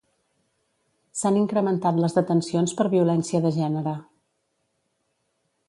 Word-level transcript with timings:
S'han 1.19 1.35
incrementat 1.41 1.99
les 2.05 2.17
detencions 2.19 2.75
per 2.81 2.87
violència 2.95 3.43
de 3.45 3.53
gènere. 3.59 3.97